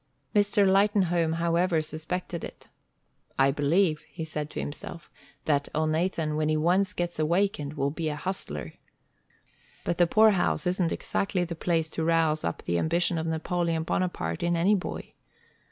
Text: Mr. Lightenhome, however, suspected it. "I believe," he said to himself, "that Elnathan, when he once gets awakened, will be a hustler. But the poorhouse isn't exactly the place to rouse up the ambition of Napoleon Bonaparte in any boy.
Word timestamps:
Mr. 0.33 0.67
Lightenhome, 0.67 1.33
however, 1.33 1.79
suspected 1.79 2.43
it. 2.43 2.69
"I 3.37 3.51
believe," 3.51 4.01
he 4.09 4.23
said 4.25 4.49
to 4.49 4.59
himself, 4.59 5.11
"that 5.45 5.69
Elnathan, 5.75 6.35
when 6.35 6.49
he 6.49 6.57
once 6.57 6.93
gets 6.93 7.19
awakened, 7.19 7.73
will 7.75 7.91
be 7.91 8.09
a 8.09 8.15
hustler. 8.15 8.73
But 9.83 9.99
the 9.99 10.07
poorhouse 10.07 10.65
isn't 10.65 10.91
exactly 10.91 11.43
the 11.43 11.53
place 11.53 11.91
to 11.91 12.03
rouse 12.03 12.43
up 12.43 12.63
the 12.63 12.79
ambition 12.79 13.19
of 13.19 13.27
Napoleon 13.27 13.83
Bonaparte 13.83 14.41
in 14.41 14.57
any 14.57 14.73
boy. 14.73 15.13